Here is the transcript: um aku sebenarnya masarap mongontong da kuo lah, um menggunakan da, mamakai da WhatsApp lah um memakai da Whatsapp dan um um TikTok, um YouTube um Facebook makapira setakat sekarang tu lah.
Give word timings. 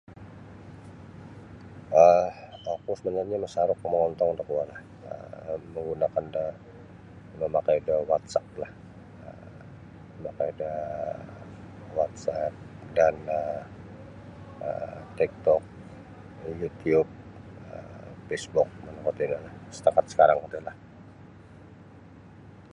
um 2.01 2.69
aku 2.75 2.91
sebenarnya 2.99 3.37
masarap 3.45 3.77
mongontong 3.83 4.31
da 4.37 4.43
kuo 4.49 4.61
lah, 4.69 4.81
um 5.51 5.61
menggunakan 5.75 6.25
da, 6.35 6.43
mamakai 7.39 7.79
da 7.87 7.95
WhatsApp 8.09 8.47
lah 8.61 8.71
um 9.25 9.47
memakai 10.15 10.51
da 10.61 10.71
Whatsapp 11.97 12.53
dan 12.97 13.15
um 13.39 13.63
um 14.65 14.95
TikTok, 15.17 15.61
um 16.43 16.53
YouTube 16.61 17.09
um 17.73 18.11
Facebook 18.29 18.69
makapira 18.85 19.37
setakat 19.75 20.05
sekarang 20.11 20.37
tu 20.53 20.59
lah. 20.67 20.75